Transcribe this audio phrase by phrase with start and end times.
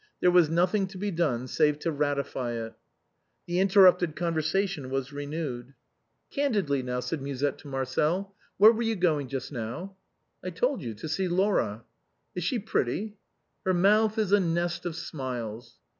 [0.19, 2.73] There was nothing to be done save to ratify it.
[3.45, 5.75] The interrupted conversation was renewed."
[6.31, 9.95] Candidly, now," said Musette to Marcel," where were you going just now?""
[10.43, 11.83] I told you, to see Laura."
[12.33, 13.17] "Is she pretty?""
[13.63, 15.77] Her mouth is a nest of smiles."